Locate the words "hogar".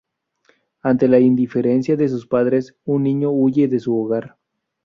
3.95-4.35